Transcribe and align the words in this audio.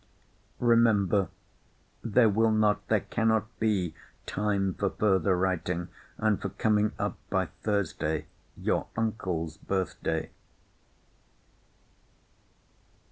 Remember, 0.57 1.27
there 2.03 2.27
will 2.27 2.49
not, 2.49 2.87
there 2.87 3.01
cannot 3.01 3.59
be 3.59 3.93
time 4.25 4.73
for 4.73 4.89
further 4.89 5.37
writing, 5.37 5.89
and 6.17 6.41
for 6.41 6.49
coming 6.49 6.91
up 6.97 7.19
by 7.29 7.49
Thursday, 7.61 8.25
your 8.57 8.87
uncle's 8.97 9.57
birth 9.57 10.01
day. 10.01 10.31